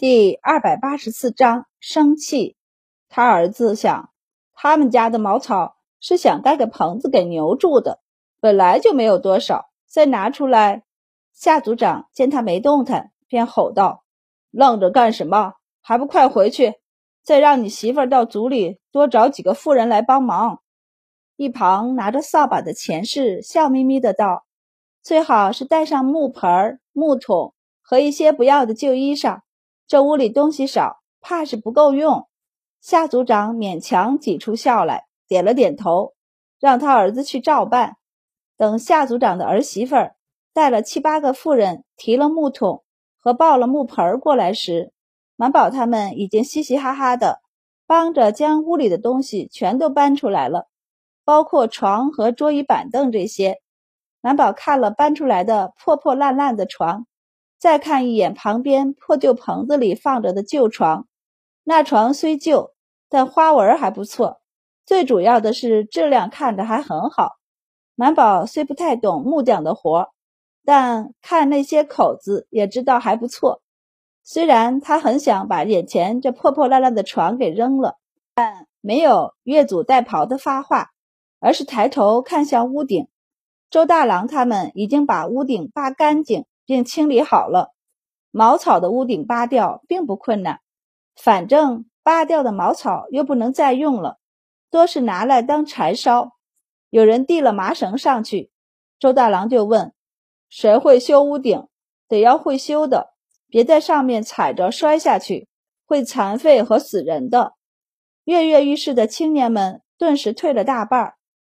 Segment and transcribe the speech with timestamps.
[0.00, 2.56] 第二百八十四章生气。
[3.10, 4.08] 他儿子想，
[4.54, 8.00] 他们家的茅草是想盖个棚子给牛住的，
[8.40, 10.84] 本来就没有多少，再拿出来。
[11.34, 14.02] 夏组长见他没动弹，便吼道
[14.50, 15.52] ：“愣着干什么？
[15.82, 16.76] 还不快回去！
[17.22, 20.62] 再让你媳妇儿到组里多找几个妇人来帮忙。”
[21.36, 24.46] 一旁拿着扫把的钱氏笑眯眯的道
[25.04, 29.40] ：“最好是带上木盆、木桶和一些不要的旧衣裳。”
[29.90, 32.28] 这屋里东西少，怕是不够用。
[32.80, 36.14] 夏组长勉强挤出笑来，点了点头，
[36.60, 37.96] 让他儿子去照办。
[38.56, 40.14] 等夏组长的儿媳妇儿
[40.52, 42.84] 带了七八个妇人，提了木桶
[43.18, 44.92] 和抱了木盆过来时，
[45.34, 47.40] 满宝他们已经嘻嘻哈哈的
[47.84, 50.68] 帮着将屋里的东西全都搬出来了，
[51.24, 53.60] 包括床和桌椅板凳这些。
[54.20, 57.08] 满宝看了搬出来的破破烂烂的床。
[57.60, 61.06] 再看一眼旁边破旧棚子里放着的旧床，
[61.62, 62.72] 那床虽旧，
[63.10, 64.40] 但花纹还不错。
[64.86, 67.32] 最主要的是质量看着还很好。
[67.94, 70.08] 满宝虽不太懂木匠的活，
[70.64, 73.60] 但看那些口子也知道还不错。
[74.24, 77.98] 虽然他很想把眼前这破破烂烂的床给扔了，
[78.34, 80.92] 但没有越俎代庖的发话，
[81.40, 83.06] 而是抬头看向屋顶。
[83.68, 86.46] 周大郎他们已经把屋顶扒干净。
[86.70, 87.72] 并清理好了，
[88.30, 90.60] 茅草的屋顶扒掉并不困难，
[91.16, 94.18] 反正扒掉的茅草又不能再用了，
[94.70, 96.36] 多是拿来当柴烧。
[96.88, 98.52] 有人递了麻绳上去，
[99.00, 99.92] 周大郎就问
[100.48, 101.66] ：“谁会修屋顶？
[102.06, 103.14] 得要会修的，
[103.48, 105.48] 别在上面踩着摔下去，
[105.84, 107.54] 会残废和死人的。”
[108.22, 111.14] 跃跃欲试的青年们顿时退了大半，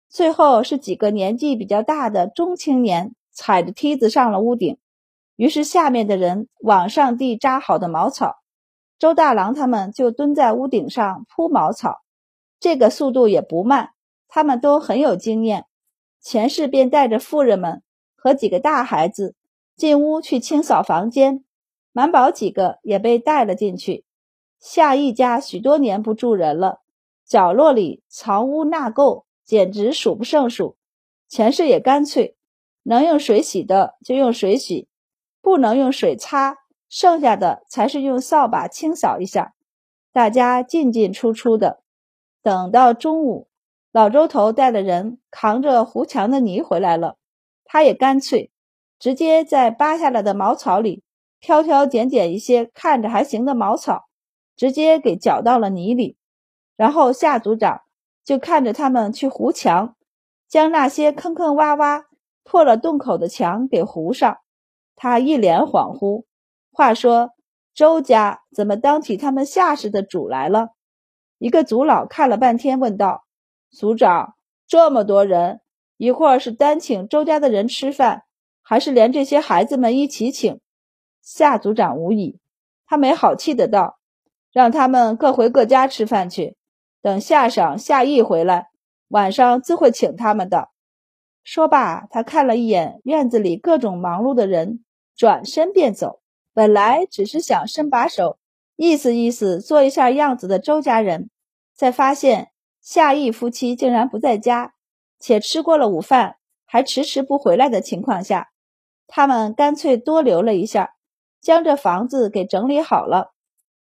[0.08, 4.78] 最后是几个年纪比较大的中青年踩着梯子上了屋顶。
[5.40, 8.34] 于是，下面的人往上递扎好的茅草，
[8.98, 12.02] 周大郎他们就蹲在屋顶上铺茅草。
[12.58, 13.92] 这个速度也不慢，
[14.28, 15.64] 他们都很有经验。
[16.20, 17.82] 钱氏便带着妇人们
[18.16, 19.34] 和几个大孩子
[19.76, 21.42] 进屋去清扫房间，
[21.92, 24.04] 满宝几个也被带了进去。
[24.58, 26.82] 夏一家许多年不住人了，
[27.26, 30.76] 角落里藏污纳垢，简直数不胜数。
[31.30, 32.36] 钱氏也干脆，
[32.82, 34.86] 能用水洗的就用水洗。
[35.50, 39.52] 不能用水擦，剩下的才是用扫把清扫一下。
[40.12, 41.82] 大家进进出出的，
[42.40, 43.48] 等到中午，
[43.90, 47.16] 老周头带的人扛着糊墙的泥回来了。
[47.64, 48.52] 他也干脆，
[49.00, 51.02] 直接在扒下来的茅草里
[51.40, 54.04] 挑挑拣拣一些看着还行的茅草，
[54.54, 56.16] 直接给搅到了泥里。
[56.76, 57.82] 然后夏组长
[58.22, 59.96] 就看着他们去糊墙，
[60.48, 62.04] 将那些坑坑洼洼、
[62.44, 64.38] 破了洞口的墙给糊上。
[65.02, 66.24] 他一脸恍惚。
[66.70, 67.30] 话说，
[67.72, 70.72] 周家怎么当起他们夏氏的主来了？
[71.38, 73.24] 一个族老看了半天，问道
[73.72, 74.34] ：“族长，
[74.66, 75.62] 这么多人，
[75.96, 78.24] 一会儿是单请周家的人吃饭，
[78.60, 80.60] 还是连这些孩子们一起请？”
[81.24, 82.38] 夏族长无语，
[82.84, 83.98] 他没好气的道
[84.52, 86.58] ：“让他们各回各家吃饭去，
[87.00, 88.68] 等夏赏、夏意回来，
[89.08, 90.68] 晚上自会请他们的。”
[91.42, 94.84] 说罢，他看了一眼院子里各种忙碌的人。
[95.20, 96.22] 转身便走，
[96.54, 98.38] 本来只是想伸把手，
[98.76, 101.28] 意思意思，做一下样子的周家人，
[101.74, 104.72] 在发现夏邑夫妻竟然不在家，
[105.18, 108.48] 且吃过了午饭还迟迟不回来的情况下，
[109.06, 110.94] 他们干脆多留了一下，
[111.42, 113.34] 将这房子给整理好了。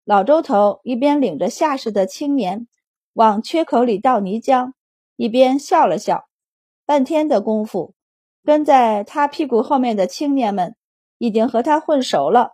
[0.05, 2.69] 老周头一边领着夏氏的青年
[3.15, 4.75] 往缺口里倒泥浆，
[5.17, 6.29] 一边笑了笑。
[6.85, 7.95] 半天的功夫，
[8.45, 10.77] 跟在他屁股后面的青年们。
[11.19, 12.53] 已经和他混熟了，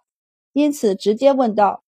[0.52, 1.82] 因此直接问道：“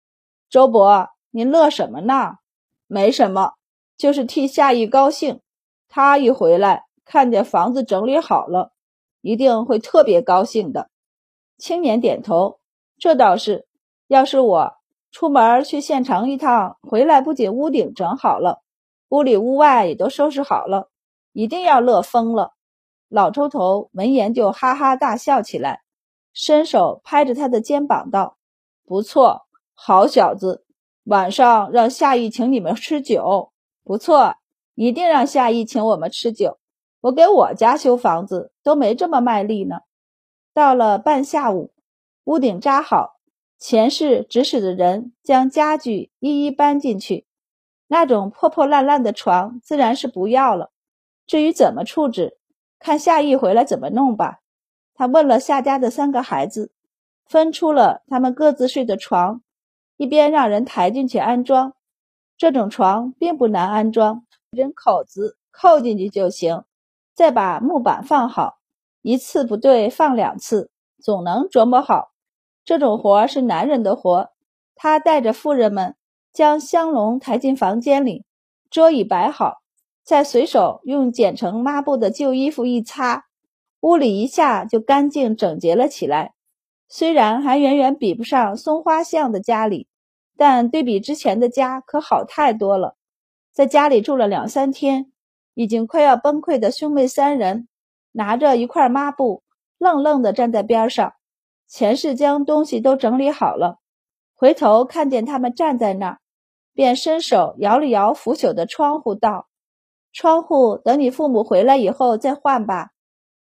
[0.51, 2.39] 周伯，您乐什么呢
[2.87, 3.53] ？”“没什么，
[3.97, 5.41] 就是替夏意高兴。
[5.89, 8.73] 他一回来，看见房子整理好了，
[9.21, 10.91] 一定会特别高兴的。”
[11.57, 12.59] 青年点头
[12.99, 13.67] ：“这倒是。
[14.09, 14.75] 要是我
[15.11, 18.63] 出门去县城一趟，回来不仅屋顶整好了，
[19.09, 20.91] 屋里屋外也都收拾好了，
[21.33, 22.53] 一定要乐疯了。”
[23.09, 25.84] 老抽头闻言就哈哈大笑起来。
[26.35, 28.37] 伸手拍着他的肩膀道
[28.85, 30.67] ：“不错，好小子，
[31.05, 33.53] 晚上让夏意请你们吃酒。
[33.85, 34.35] 不错，
[34.75, 36.59] 一定让夏意请我们吃酒。
[37.03, 39.79] 我给我家修房子都没这么卖力呢。”
[40.53, 41.73] 到了半下午，
[42.25, 43.17] 屋顶扎好，
[43.59, 47.27] 前世指使的人将家具一一搬进去。
[47.87, 50.71] 那种破破烂烂的床自然是不要了。
[51.27, 52.39] 至于怎么处置，
[52.79, 54.41] 看夏意回来怎么弄吧。
[54.95, 56.73] 他问了夏家的三个孩子，
[57.27, 59.43] 分出了他们各自睡的床，
[59.97, 61.75] 一边让人抬进去安装。
[62.37, 66.65] 这种床并不难安装，人口子扣进去就行，
[67.15, 68.59] 再把木板放好，
[69.03, 70.71] 一次不对放两次，
[71.03, 72.13] 总能琢磨好。
[72.65, 74.31] 这种活是男人的活。
[74.77, 75.95] 他带着妇人们
[76.33, 78.25] 将香笼抬进房间里，
[78.69, 79.59] 桌椅摆好，
[80.03, 83.27] 再随手用剪成抹布的旧衣服一擦，
[83.85, 86.33] 屋里一下就干净整洁了起来。
[86.89, 89.89] 虽然还远远比不上松花巷的家里。
[90.37, 92.97] 但对比之前的家可好太多了，
[93.53, 95.13] 在家里住了两三天，
[95.55, 97.69] 已经快要崩溃的兄妹三人，
[98.11, 99.45] 拿着一块抹布，
[99.79, 101.13] 愣愣地站在边上。
[101.69, 103.79] 钱氏将东西都整理好了，
[104.35, 106.19] 回头看见他们站在那儿，
[106.73, 109.47] 便伸手摇了摇腐朽的窗户，道
[110.13, 112.91] ：“窗户等你父母回来以后再换吧。”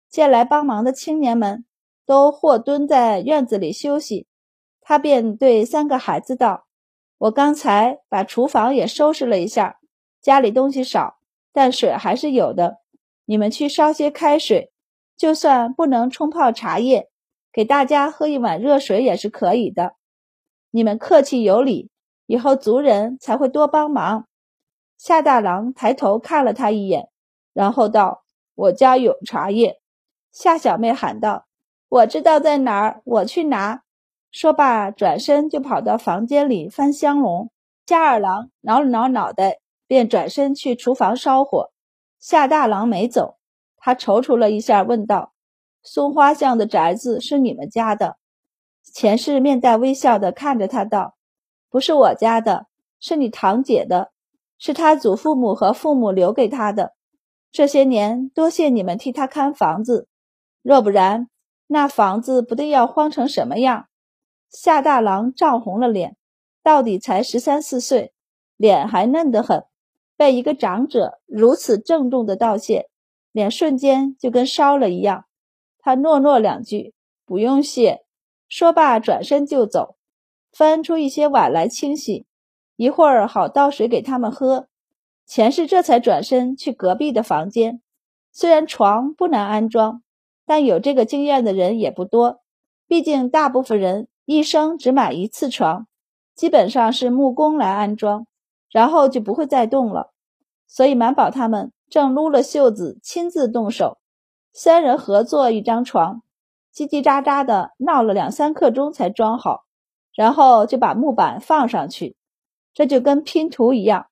[0.10, 1.66] 见来帮忙的青年们
[2.06, 4.28] 都或蹲在院子里休息，
[4.82, 6.66] 他便对三个孩子道。
[7.20, 9.80] 我刚才把厨房也收拾了一下，
[10.22, 11.20] 家里东西少，
[11.54, 12.78] 但水还是有的。
[13.26, 14.72] 你们去烧些开水，
[15.16, 17.10] 就算不能冲泡茶叶，
[17.54, 19.96] 给大家喝一碗热水也是可以的。
[20.72, 21.92] 你们客气有礼，
[22.26, 24.28] 以后族人才会多帮忙。
[24.98, 27.10] 夏大郎抬头看了他一眼，
[27.54, 28.24] 然后道
[28.56, 29.79] ：“我家有茶叶。”
[30.32, 31.46] 夏小妹喊道
[31.90, 33.82] ：“我知道在哪儿，我去拿。”
[34.32, 37.50] 说罢，转身就跑到房间里翻香笼。
[37.88, 41.72] 夏二郎挠了挠脑袋，便转身去厨房烧火。
[42.20, 43.38] 夏大郎没走，
[43.78, 45.34] 他踌躇了一下，问道
[45.82, 48.18] ：“松花巷的宅子是你们家的？”
[48.94, 51.16] 钱氏面带微笑的看着他道
[51.72, 52.68] ：“不是我家的，
[53.00, 54.12] 是你堂姐的，
[54.60, 56.94] 是他祖父母和父母留给他的。
[57.52, 60.08] 这些年，多谢你们替他看房子，
[60.62, 61.30] 若不然，
[61.68, 63.88] 那房子不定要荒成什么样。”
[64.50, 66.18] 夏大郎涨红了脸，
[66.64, 68.14] 到底才十三四岁，
[68.58, 69.64] 脸还嫩得很，
[70.18, 72.90] 被一个长者如此郑重的道谢，
[73.32, 75.26] 脸瞬间就跟烧了一样。
[75.78, 76.94] 他诺诺两句，
[77.26, 78.04] 不用谢，
[78.48, 79.96] 说罢转身就走，
[80.52, 82.26] 翻出一些碗来清洗，
[82.76, 84.68] 一会儿好倒水给他们喝。
[85.28, 87.82] 钱氏这才转身去隔壁的房间。
[88.32, 90.02] 虽然床不难安装，
[90.50, 92.42] 但有这个经验的人也不多，
[92.88, 94.08] 毕竟大部分人。
[94.26, 95.86] 一生只买一次床，
[96.36, 98.26] 基本上是木工来安装，
[98.72, 100.12] 然后就不会再动了。
[100.68, 104.00] 所以满宝他们正撸了袖子，亲自动手，
[104.52, 106.24] 三人合作一张床，
[106.74, 109.66] 叽叽喳喳的闹了两三刻钟才装好，
[110.16, 112.16] 然后就把木板放上去。
[112.74, 114.08] 这就跟拼图一样，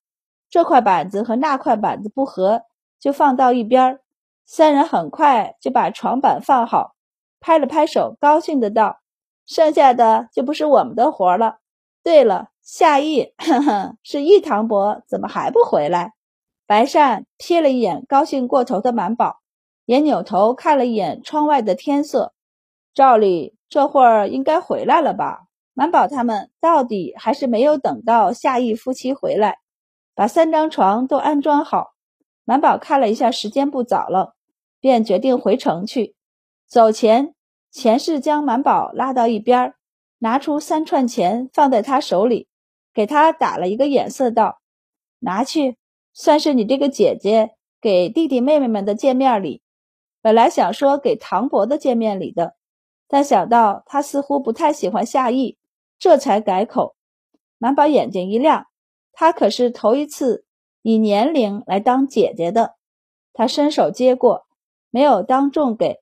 [0.51, 2.63] 这块板子和那块板子不合，
[2.99, 4.01] 就放到一边儿。
[4.49, 6.95] 三人很快就把床板放好，
[7.41, 9.01] 拍了拍手，高兴的道。
[9.45, 11.57] 剩下的就不是我们的活了。
[12.01, 16.13] 对了，夏意，哼哼，是易堂伯，怎么还不回来？
[16.65, 19.41] 白善瞥了一眼高兴过头的满宝，
[19.85, 22.33] 也扭头看了一眼窗外的天色。
[22.93, 25.47] 照理这会儿应该回来了吧？
[25.73, 29.59] 满宝他们到底还是没有等到夏意夫妻回来，
[30.15, 31.93] 把三张床都安装好。
[32.45, 34.35] 满宝看了一下时间不早了，
[34.87, 36.15] 便决定回城去。
[36.65, 37.33] 走前。
[37.69, 39.75] 钱氏将满宝拉到一边，
[40.19, 42.47] 拿出三串钱放在他手里，
[42.93, 44.61] 给他打了一个眼色，道
[45.19, 45.77] ：“拿去，
[46.13, 49.61] 算是你这个姐姐给弟弟妹妹们的见面礼。
[50.21, 52.55] 本来想说给唐伯的见面礼的，
[53.07, 55.57] 但想到他似乎不太喜欢夏意，
[55.99, 56.95] 这才改口。”
[57.59, 58.65] 满宝眼睛一亮，
[59.11, 60.45] 他可是头一次
[60.81, 62.75] 以年龄来当姐姐的，
[63.33, 64.46] 他伸手接过，
[64.89, 65.99] 没有当众给。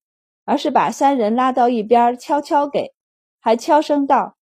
[0.47, 2.93] 而是把三人拉到一边，悄悄给，
[3.39, 4.37] 还悄声道：“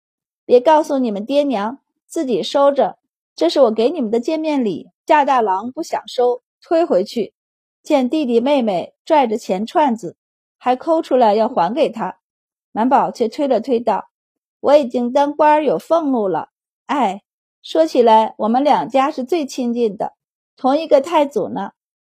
[0.47, 2.97] 别告诉你们爹娘，自己收着。
[3.37, 7.35] 这是我给你们的见面礼。”夏大郎不想收，推回去，
[7.83, 10.17] 见弟弟妹妹拽着钱串子，
[10.57, 12.21] 还抠出来要还给他。
[12.73, 14.09] 满宝却推了推道
[14.61, 16.51] ：“我已经当官有俸禄了。
[16.87, 17.23] 哎，
[17.61, 20.15] 说起来，我们两家是最亲近的，
[20.57, 21.73] 同一个太祖呢。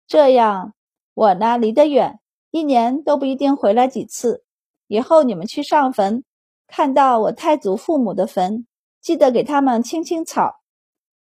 [0.07, 0.73] 这样，
[1.15, 2.19] 我呢离得远。”
[2.51, 4.45] 一年都不一定回来几次，
[4.87, 6.23] 以后你们去上坟，
[6.67, 8.65] 看到我太祖父母的坟，
[9.01, 10.61] 记得给他们清清草。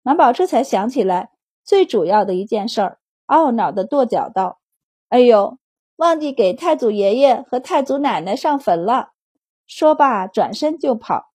[0.03, 1.31] 满宝这才想起来
[1.65, 4.59] 最主要的一件事儿，懊恼的跺脚道
[5.09, 5.57] ：“哎呦，
[5.97, 9.13] 忘记给太祖爷爷和太祖奶奶上坟了。”
[9.67, 11.33] 说罢转身就跑。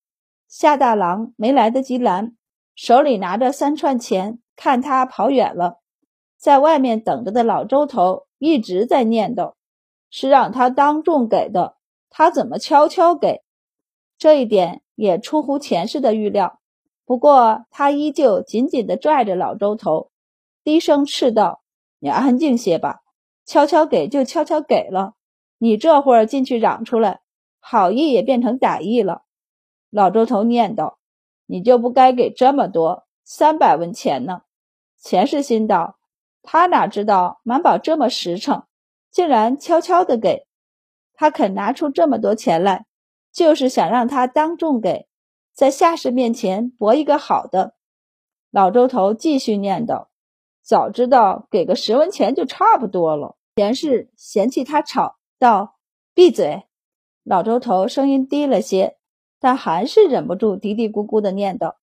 [0.48, 2.38] 夏大郎没来得及拦，
[2.76, 5.80] 手里拿着三串钱，看他跑远了，
[6.38, 9.54] 在外面等着的老周头一直在念叨。
[10.10, 11.76] 是让他当众给的，
[12.10, 13.44] 他怎么悄悄给？
[14.18, 16.60] 这一点也出乎钱氏的预料。
[17.06, 20.10] 不过他依旧紧紧地拽着老周头，
[20.64, 21.62] 低声斥道
[22.00, 23.02] ：“你安静些吧，
[23.46, 25.16] 悄悄给就悄悄给了，
[25.58, 27.20] 你这会儿进去嚷出来，
[27.60, 29.24] 好意也变成歹意了。”
[29.92, 30.96] 老周头念叨
[31.48, 34.44] ：“你就不该给这么多，三百文钱呢。”
[34.98, 35.97] 钱氏心道
[36.50, 38.64] ：“他哪知道满宝这么实诚，
[39.12, 40.48] 竟然悄悄的给。
[41.14, 42.86] 他肯拿出这么多钱来，
[43.34, 45.10] 就是想让他当众给，
[45.54, 47.74] 在夏氏面前博一个好的。”
[48.50, 50.08] 老周头继续念叨
[50.64, 55.76] ：“早知道给个十文钱就差不多了。”钱氏嫌弃他吵，道
[56.16, 56.64] ：“闭嘴！”
[57.26, 58.96] 老周头声音低了些，
[59.42, 61.74] 但还是忍不住嘀嘀咕咕的念叨。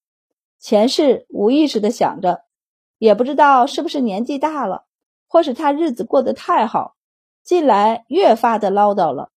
[0.58, 2.44] 钱氏无意识的想着。
[2.98, 4.84] 也不知道是不是年纪大了，
[5.28, 6.94] 或是他日子过得太好，
[7.42, 9.30] 近来越发的唠叨了。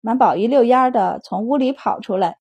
[0.00, 2.38] 满宝一溜烟的从屋里跑出来，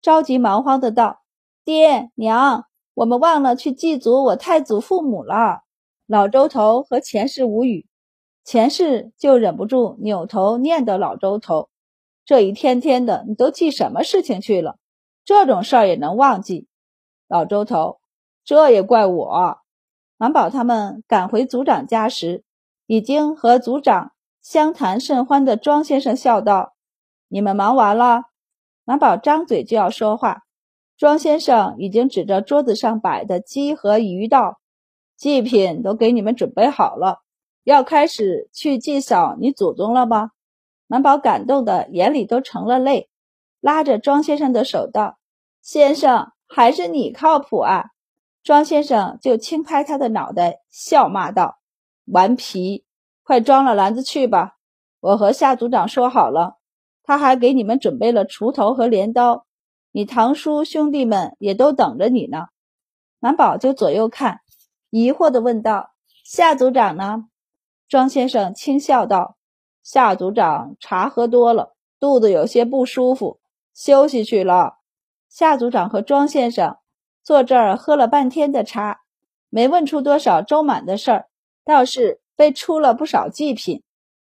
[0.00, 1.20] 着急忙慌的道
[1.64, 5.62] ：“爹娘，我们忘了去祭祖我太祖父母了。”
[6.06, 7.86] 老周头和钱氏无语，
[8.44, 11.68] 钱氏就忍不住扭头念叨老周头
[12.26, 14.76] ：“这一天天的，你都记什么事情去了？
[15.24, 16.66] 这种事儿也能忘记？”
[17.28, 18.00] 老周头
[18.44, 19.58] ：“这也怪我。”
[20.22, 22.44] 满宝他们赶回族长家时，
[22.86, 26.74] 已经和族长相谈甚欢的庄先生笑道
[27.26, 28.26] ：“你们忙完了？”
[28.86, 30.42] 满宝张嘴就要说话，
[30.96, 34.60] 庄先生已经指着桌子上摆的鸡和鱼道
[35.18, 37.22] ：“祭品都给你们准备好了，
[37.64, 40.30] 要开始去祭扫你祖宗了吗？”
[40.86, 43.08] 满宝感动的眼里都成了泪，
[43.58, 45.18] 拉着庄先生的手道
[45.60, 47.86] ：“先生，还是你靠谱啊！”
[48.42, 51.60] 庄先生就轻拍他的脑袋，笑骂道
[52.06, 52.84] ：“顽皮，
[53.22, 54.56] 快装了篮子去吧！
[54.98, 56.58] 我和夏组长说好了，
[57.04, 59.46] 他还给你们准备了锄头和镰刀，
[59.92, 62.46] 你堂叔兄弟们也都等着你呢。”
[63.20, 64.40] 满宝就左右看，
[64.90, 65.92] 疑惑地问道
[66.26, 67.26] ：“夏组长呢？”
[67.88, 69.36] 庄先生轻笑道
[69.84, 73.38] ：“夏组长茶喝多了，肚子有些不舒服，
[73.72, 74.78] 休息去了。”
[75.30, 76.78] 夏组长和庄先生。
[77.24, 79.00] 坐这儿喝了半天的茶，
[79.48, 81.26] 没问出多少周满的事儿，
[81.64, 83.82] 倒是被出了不少祭品。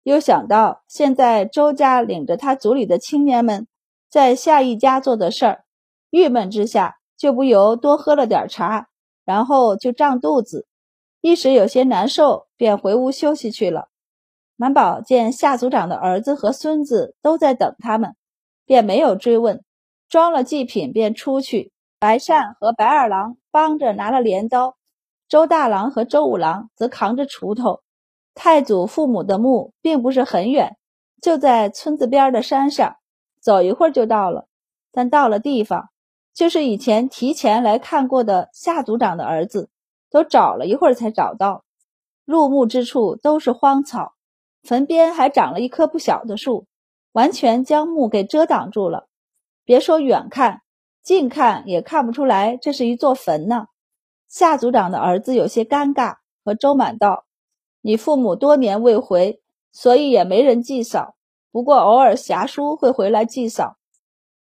[0.05, 3.67] 又想到现在周家领着他族里的青年们
[4.11, 5.65] 在夏一家做的事儿，
[6.11, 8.89] 郁闷之下就不由多喝了点茶，
[9.25, 10.67] 然后就胀肚子，
[11.21, 13.89] 一时有些难受，便回屋休息去了。
[14.57, 18.15] 满宝见夏族长的儿子和孙子都在等他们，
[18.65, 19.65] 便没有追问，
[20.09, 21.73] 装了祭品便出去。
[22.05, 24.77] 白善和白二郎帮着拿了镰刀，
[25.27, 27.81] 周大郎和周五郎则扛着锄头。
[28.35, 30.77] 太祖父母的墓并不是很远，
[31.23, 32.97] 就在村子边的山上，
[33.41, 34.49] 走一会儿就到了。
[34.93, 35.89] 但到了地方，
[36.35, 39.71] 就是以前提前来看过的夏族长的儿子，
[40.11, 41.65] 都找了一会儿才找到。
[42.27, 44.13] 入墓之处都是荒草，
[44.63, 46.67] 坟边还长了一棵不小的树，
[47.13, 49.09] 完全将墓给遮挡住了。
[49.65, 50.61] 别说远看。
[51.05, 53.67] 近看也看不出来，这是一座坟呢。
[54.27, 57.27] 夏族长的儿子有些尴尬，和周满道
[57.83, 61.15] ：“你父母多年未回，所以也没人祭扫。
[61.53, 63.77] 不过偶尔侠叔会回来祭扫，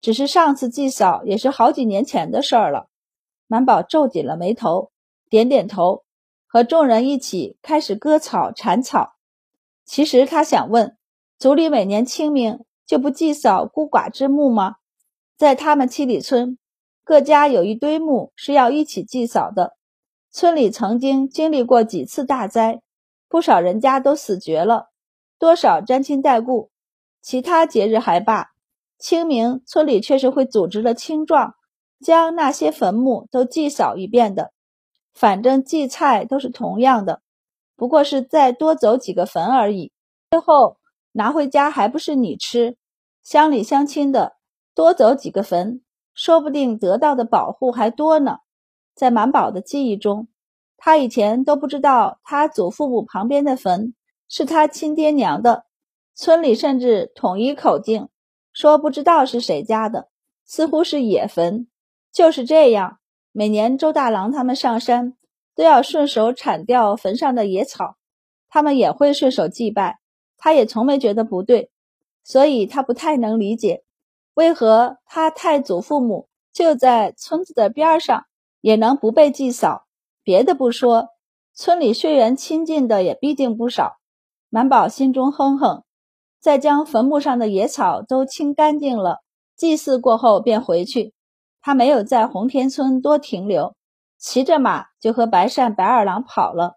[0.01, 2.87] 只是上次祭扫也是好几年前的事儿了。”
[3.49, 4.93] 满宝皱紧了眉头，
[5.29, 6.05] 点点头，
[6.47, 9.17] 和众人一起开始割草铲草。
[9.85, 10.97] 其实他想问：
[11.37, 14.77] 族里每年清明就不祭扫孤寡之墓吗？
[15.37, 16.59] 在他们七里村，
[17.03, 19.76] 各家有一堆墓是要一起祭扫的。
[20.31, 22.81] 村里曾经经历过几次大灾，
[23.29, 24.91] 不少人家都死绝了，
[25.38, 26.71] 多少沾亲带故。
[27.21, 28.50] 其他节日还罢，
[28.99, 31.55] 清明村里却是会组织了青壮，
[32.00, 34.53] 将那些坟墓都祭扫一遍的。
[35.14, 37.23] 反正祭菜都是同样的，
[37.76, 39.93] 不过是再多走几个坟而已。
[40.31, 40.76] 最后
[41.12, 42.76] 拿回家还不是你吃？
[43.23, 44.37] 乡里乡亲的。
[44.75, 45.83] 多走几个坟，
[46.14, 48.38] 说不定得到的保护还多呢。
[48.95, 50.28] 在满宝的记忆中，
[50.76, 53.95] 他以前都不知道他祖父母旁边的坟
[54.28, 55.64] 是他亲爹娘的。
[56.16, 58.09] 村里甚至统一口径，
[58.52, 60.09] 说不知道是谁家的，
[60.45, 61.69] 似乎是野坟。
[62.12, 62.99] 就是这样，
[63.33, 65.14] 每年周大郎他们上山
[65.54, 67.97] 都要顺手铲掉坟上的野草，
[68.49, 70.00] 他们也会顺手祭拜。
[70.37, 71.71] 他也从没觉得不对，
[72.23, 73.84] 所以他不太能理解。
[74.35, 78.26] 为何他太祖父母就在村子的边上，
[78.61, 79.87] 也能不被祭扫？
[80.23, 81.09] 别的不说，
[81.55, 83.97] 村里血缘亲近的也毕竟不少。
[84.49, 85.85] 满宝心中哼哼，
[86.41, 89.19] 再将坟墓上的野草都清干净了，
[89.57, 91.14] 祭祀过后便回去。
[91.61, 93.75] 他没有在红田村多停留，
[94.19, 96.75] 骑着马就和白善、白二郎跑了。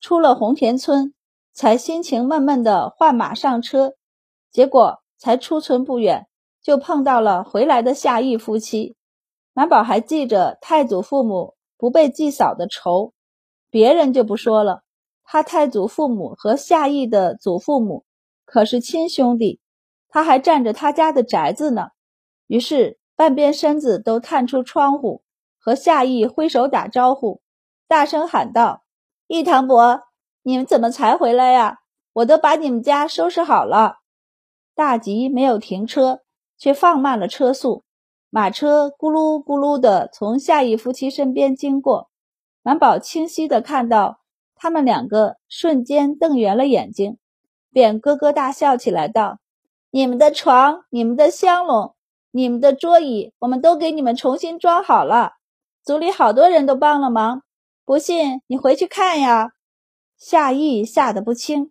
[0.00, 1.14] 出了红田村，
[1.52, 3.94] 才心情闷闷的换马上车，
[4.50, 6.26] 结果才出村不远，
[6.66, 8.96] 就碰到了回来的夏邑夫妻。
[9.52, 13.12] 满宝还记着太祖父母不被祭扫的仇，
[13.70, 14.82] 别人就不说了。
[15.22, 18.04] 他太祖父母和夏邑的祖父母
[18.44, 19.60] 可是亲兄弟，
[20.08, 21.90] 他还占着他家的宅子呢。
[22.48, 25.22] 于是半边身子都探出窗户，
[25.60, 27.40] 和夏邑挥手打招呼，
[27.86, 28.82] 大声喊道
[29.28, 30.02] ：“义堂伯，
[30.42, 31.78] 你们怎么才回来呀？
[32.12, 33.98] 我都把你们家收拾好了。”
[34.74, 36.22] 大吉没有停车，
[36.58, 37.84] 却放慢了车速。
[38.30, 42.10] 马车咕噜咕噜地从夏邑夫妻身边经过，
[42.62, 44.20] 满宝清晰地看到
[44.54, 47.18] 他们两个瞬间瞪圆了眼睛，
[47.70, 49.38] 便咯咯大笑起来，道
[49.90, 51.94] ：“你们的床，你们的香笼，
[52.30, 55.32] 你们的桌椅，我们都给你们重新装好了。
[55.82, 57.42] 组里好多人都帮了忙，
[57.84, 59.52] 不信你回去看呀。”
[60.18, 61.70] 夏邑吓得不轻，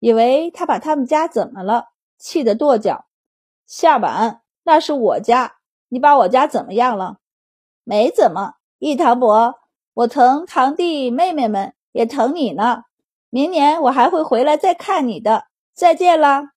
[0.00, 3.04] 以为他把他们家怎么了，气得跺脚
[3.72, 5.54] ：“夏晚，那是我家。”
[5.88, 7.16] 你把我家怎么样了？
[7.84, 9.54] 没怎么，易堂伯，
[9.94, 12.82] 我疼堂弟妹妹们，也疼你呢。
[13.30, 15.46] 明年我还会回来再看你的。
[15.74, 16.51] 再见了。